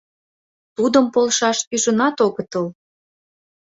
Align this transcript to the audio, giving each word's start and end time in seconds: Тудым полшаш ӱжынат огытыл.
Тудым 0.75 1.05
полшаш 1.13 1.57
ӱжынат 1.75 2.17
огытыл. 2.25 2.65